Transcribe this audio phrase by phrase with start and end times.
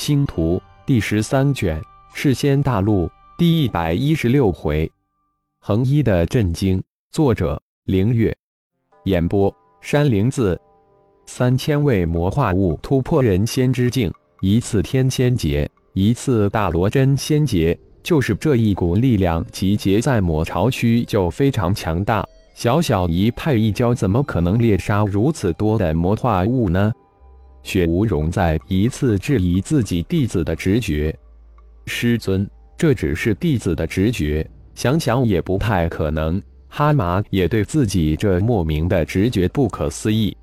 [0.00, 1.78] 星图第十三卷，
[2.14, 4.90] 世仙大陆第一百一十六回，
[5.60, 6.82] 横一的震惊。
[7.12, 8.34] 作者：凌月，
[9.04, 10.58] 演播：山灵子。
[11.26, 14.10] 三千位魔化物突破人仙之境，
[14.40, 22.26] 一次天仙劫，一次大罗真仙劫，就是这一股力量集结在魔巢区就非常强大。
[22.54, 26.90] 小小一派一交，怎么可能猎杀如此多的魔化物呢？
[27.62, 31.14] 雪无容再一次质疑自己弟子的直觉，
[31.86, 36.40] 师尊，这只是弟子的直觉，想想也不太可能。
[36.68, 40.36] 哈麻也对自己这莫名的直觉不可思议。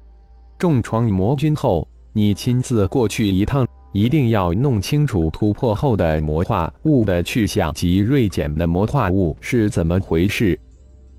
[0.59, 10.59] 重创魔君后，你亲自过去一趟，一定要弄清楚突破后的魔化物的去向及锐减的魔化物是怎么回事。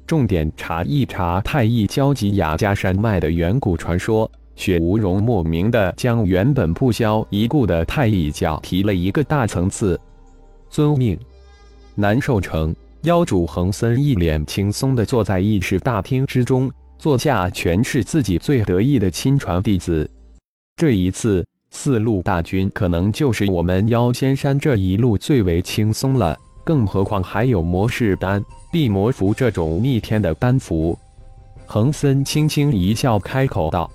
[0.06, 4.30] 重点查一查太乙交吉雅加山脉的远古传说。
[4.58, 9.98] 雪无容莫名的将原本不消一顾的太乙教提了一个大层次。
[10.68, 11.16] 遵命。
[11.94, 20.10] 南寿城妖主恒森一脸轻松的坐在议事大厅之中，坐下全是自己最得意的亲传弟子。
[20.76, 30.98] 这一次四路大军可能就是我们妖仙山这一路最为轻松了，更何况还有魔士丹、地魔符这种逆天的丹符。
[31.64, 33.88] 恒森轻轻一笑，开口道。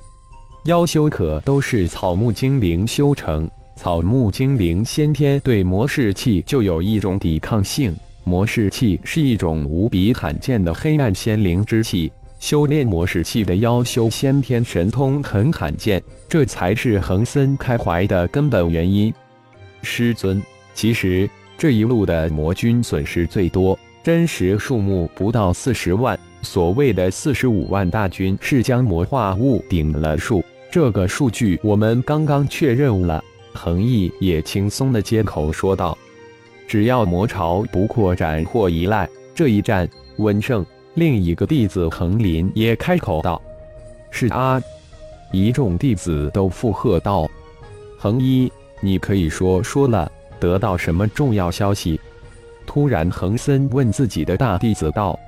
[0.65, 7.93] 妖修可都是草木精灵修成，草木精灵先天对魔士气就有一种抵抗性。
[8.23, 19.13] 魔士气是一种无比罕见的黑暗仙灵之气，修炼魔士气的妖修先天神通很罕见，这才是恒森开怀的根本原因。
[19.81, 20.41] 师尊，
[20.73, 26.17] 其实这一路的魔军损失最多，真实数目不到四十万。
[26.41, 30.41] 所谓的四十五万大军是将魔化物顶了数。
[30.73, 35.95] 这个数据我们刚刚确认了，恒毅也轻松的接口说道
[36.67, 40.65] ：“只要魔巢不扩展或依赖，这一战稳胜。”
[40.95, 43.39] 另一个弟子恒林也开口道
[44.09, 44.59] ：“是啊！”
[45.31, 47.29] 一众弟子都附和道
[47.99, 52.01] ：“恒一，你可以说说了，得到什么重要消息？”
[52.65, 55.19] 突然，恒森问自己的大弟子道：“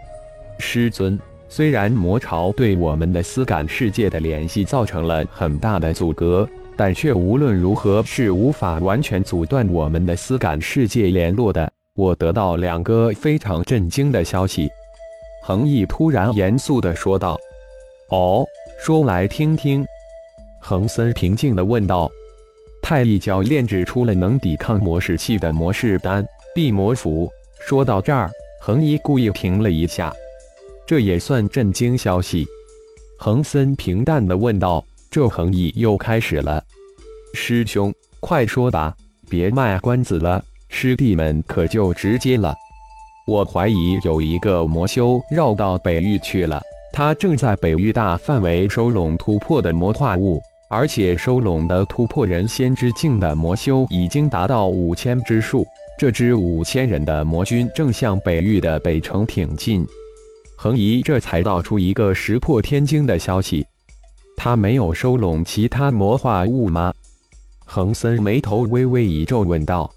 [0.57, 11.71] 师尊。”虽然魔巢对我们的思感世界的联系造成了很大的阻隔，但却无论如何是无法完全阻断我们的思感世界联络的。
[11.95, 14.69] 我得到两个非常震惊的消息。
[15.43, 17.39] 恒毅突然严肃地说道
[18.09, 18.45] ：“哦，
[18.83, 19.85] 说来听听。”
[20.59, 22.11] 恒森平静地问道
[22.81, 27.31] ：“太一教炼制出了能抵抗魔士气的魔士丹、地魔符。”
[27.65, 28.29] 说到这儿，
[28.59, 30.13] 恒毅故意停了一下。
[30.87, 32.45] 这也算震惊消息，
[33.17, 36.63] 恒森平淡的问道：“这恒毅又开始了，
[37.33, 38.95] 师兄，快说吧，
[39.27, 42.53] 别卖关子了，师弟们可就直接了。
[43.25, 46.61] 我怀疑有一个魔修绕到北域去了，
[46.93, 55.65] 他正在北域大范围收拢突破的魔化物，而且收拢的突破人仙之境的魔修已经达到五千之数。
[55.97, 59.83] 这支五千人的魔军正向北域的北城挺进。”
[60.57, 63.65] 恒仪这才道出一个石破天惊的消息：
[64.37, 66.93] 他没有收拢其他魔化物吗？
[67.65, 69.91] 恒森眉头微微一皱，问道：“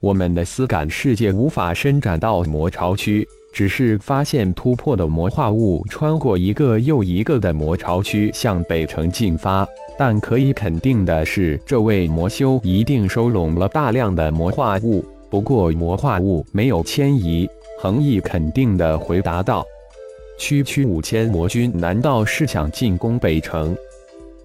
[0.00, 9.66] 我们的思感世界无法伸展到魔巢区，只是发现突破的魔化物穿过一个又一个的魔巢区向北城进发。
[9.96, 15.04] 但可以肯定的是，这位魔修一定收拢了大量的魔化物。
[15.30, 17.48] 不过魔化物没有迁移。”
[17.80, 19.62] 恒毅肯定地回答道。
[20.38, 23.76] 区区五千魔军，难道是想进攻北城？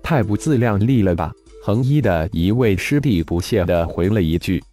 [0.02, 1.32] 太不自量力了吧！
[1.64, 4.64] 恒一的一位师弟不屑地回了一句：“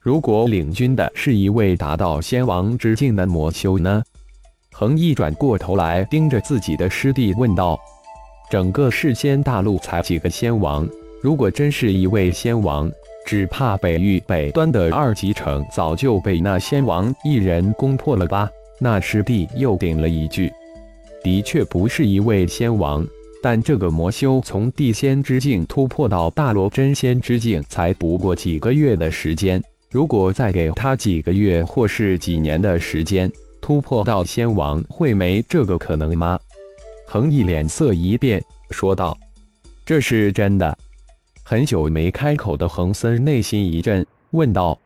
[0.00, 4.02] 如果领军的是一位达到仙王之境的魔修呢？”
[4.74, 7.78] 恒一转过头来盯着自己的师弟问道
[8.50, 10.86] ：“整个世仙大陆才几个仙王？
[11.22, 12.90] 如果真是一位仙王，
[13.24, 20.52] 只怕北域北端的二级城早就被那仙王一人攻破了吧？”那师弟又顶了一句
[21.24, 23.06] ：“的确不是一位仙王，
[23.42, 29.62] 但这个魔修从地仙之境突破到大罗真仙之境，才不过几个月的时间。
[29.90, 33.30] 如果再给他几个月或是几年的时间，
[33.60, 36.38] 突破到仙王，会没这个可能吗？”
[37.08, 39.16] 恒毅脸色一变，说道
[39.86, 40.76] ：“这是真的。”
[41.42, 44.76] 很久没开口的恒森内心一震，问道：“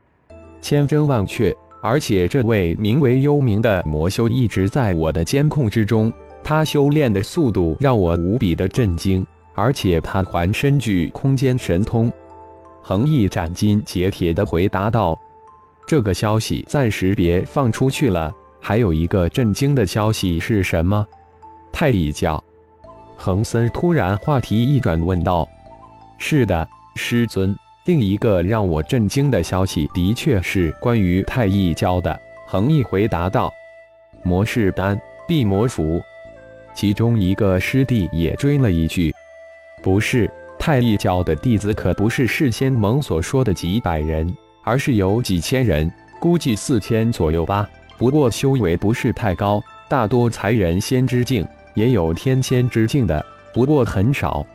[0.61, 1.53] 千真万确？”
[1.83, 6.13] 而且这位名为幽冥的魔修一直在我的监控之中，
[6.43, 12.13] 他修炼的速度让我无比的震惊，而且他还身具空间神通。
[12.83, 15.19] 恒毅斩钉截铁地回答道
[15.87, 18.33] ：“这个消息暂时别放出去了。
[18.61, 21.07] 还有一个震惊的消息是什么？”
[21.73, 22.43] 太乙教。
[23.17, 25.47] 恒森突然话题一转，问道
[26.19, 27.55] ：“是的，师尊。
[27.91, 32.17] 另一个让我震惊的消息，的确是关于太一教的。”
[32.47, 33.53] 恒毅回答道
[34.23, 34.97] ：“魔士丹、
[35.27, 36.01] 地魔符。”
[36.73, 39.13] 其中一个师弟也追了一句
[39.83, 44.33] ：“不是，太一教的弟子可不是事先蒙所说的几百人，
[44.63, 47.69] 而是有几千人，估计四千左右吧。
[47.99, 51.45] 不过修为不是太高，大多才人仙之境，
[51.75, 54.47] 也有天仙之境的，不过很少。”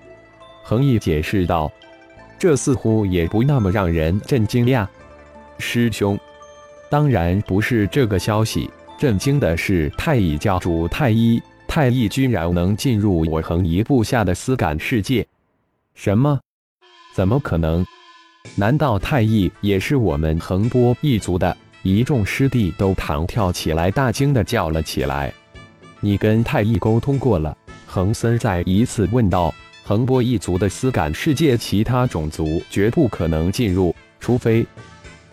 [0.63, 1.69] 恒毅解释道
[2.37, 4.89] ：“这似乎也不那么让人震惊呀，
[5.57, 6.17] 师兄。
[6.89, 15.25] 当然不是这个消息，震惊的是太乙教主太一。”太一居然能进入我恒一部下的思感世界？
[15.95, 16.39] 什么？
[17.13, 17.85] 怎么可能？
[18.55, 21.57] 难道太一也是我们恒波一族的？
[21.81, 25.33] 一众师弟都弹跳起来，大惊的叫了起来。
[25.99, 27.57] 你跟太一沟通过了？
[27.87, 29.53] 恒森再一次问道。
[29.87, 34.65] 恒波一族的思感世界，其他种族绝不可能进入，除非……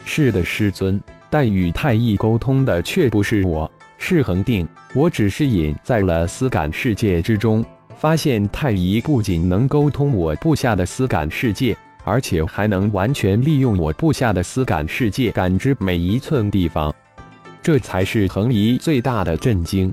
[0.04, 1.00] 是的，师尊。
[1.30, 3.70] 但与太一沟通的却不是我。
[3.96, 7.64] 是恒定，我只是隐在了思感世界之中，
[7.96, 16.94] 发现太乙不仅能沟通我部下的思感世界，而且还能完全利用我部下的思感世界感知每一寸地方，
[17.62, 19.90] 这才是恒仪最大的震惊。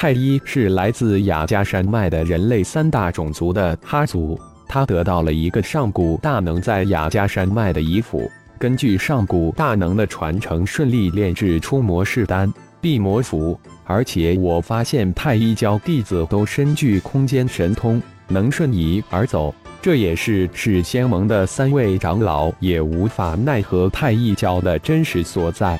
[0.00, 8.26] 太一是来自雅加山脉的人类三大种族的哈族，他得到了一个上古大能在雅加山脉的遗符，
[8.58, 12.50] 根据上古大能的传承，顺利炼制出魔士丹。
[12.80, 25.78] 地魔符，而且我发现太一教弟子都身具空间神通，能瞬移而走，这也是是仙盟的三位长老也无法奈何太一教的真实所在。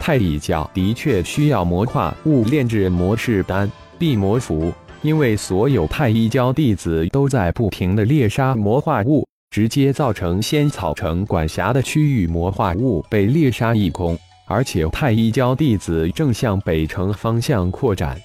[0.00, 14.18] 太一教的确需要魔化物炼制魔士丹、地魔符，因为所有太一教弟子都在不停的猎杀魔化物，直接造成仙草城管辖的区域魔化物被猎杀一空。
[14.46, 18.20] 而且太一教弟子正向北城方向扩展，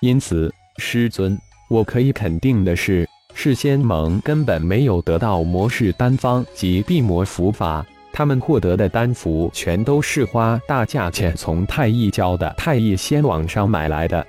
[0.00, 1.36] 因此师尊，
[1.68, 14.26] 我可以肯定的是，是仙盟根本没有得到魔式丹方及地魔符法，他们获得的丹符全都是花大价钱从太一教的太一仙网上买来的。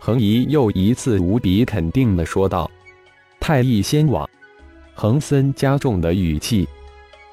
[0.00, 2.68] 恒仪又一次无比肯定的说道
[3.38, 4.28] ：“太一仙网。”
[4.94, 6.68] 恒森加重的语气，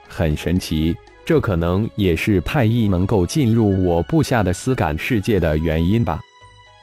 [0.08, 0.96] 很神奇。
[1.26, 6.20] 这可能也是太一能够进入我部下的思感世界的原因吧。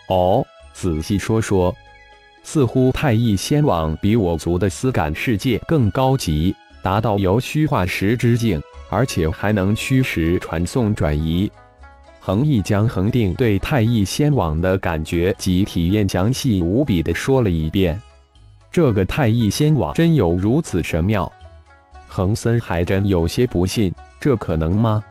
[0.08, 1.74] 哦，仔细说说，
[2.44, 6.54] 似乎太一仙网比我族的思感世界更高级，
[6.86, 11.50] 达到由虚化石之境，而且还能虚实传送转移。
[12.20, 18.00] 恒毅将恒定对太一仙网的感觉及体验详细无比的说了一遍。
[18.70, 21.30] 这个太一仙网真有如此神妙？
[22.06, 23.92] 恒森还真有些不信。
[24.20, 25.02] 这可能吗？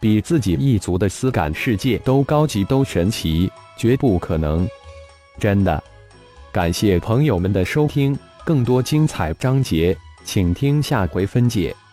[0.00, 4.68] 比自己一族的思感世界都高级、都神奇，绝不可能！
[5.38, 5.80] 真的。
[6.50, 11.83] 感谢朋友们的收听，更多精彩章节，请听下回分解。